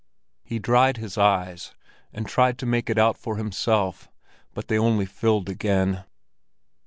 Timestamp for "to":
2.57-2.65